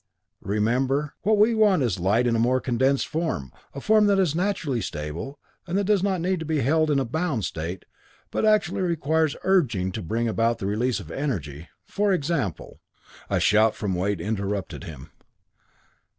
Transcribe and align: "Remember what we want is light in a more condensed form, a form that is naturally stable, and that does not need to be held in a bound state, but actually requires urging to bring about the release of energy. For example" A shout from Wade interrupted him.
"Remember 0.41 1.13
what 1.21 1.37
we 1.37 1.53
want 1.53 1.83
is 1.83 1.99
light 1.99 2.25
in 2.25 2.35
a 2.35 2.39
more 2.39 2.59
condensed 2.59 3.05
form, 3.07 3.51
a 3.75 3.79
form 3.79 4.07
that 4.07 4.17
is 4.17 4.33
naturally 4.33 4.81
stable, 4.81 5.37
and 5.67 5.77
that 5.77 5.83
does 5.83 6.01
not 6.01 6.19
need 6.21 6.39
to 6.39 6.43
be 6.45 6.61
held 6.61 6.89
in 6.89 6.97
a 6.97 7.05
bound 7.05 7.45
state, 7.45 7.85
but 8.31 8.43
actually 8.43 8.81
requires 8.81 9.35
urging 9.43 9.91
to 9.91 10.01
bring 10.01 10.27
about 10.27 10.57
the 10.57 10.65
release 10.65 10.99
of 10.99 11.11
energy. 11.11 11.69
For 11.85 12.13
example" 12.13 12.79
A 13.29 13.39
shout 13.39 13.75
from 13.75 13.93
Wade 13.93 14.19
interrupted 14.21 14.85
him. 14.85 15.11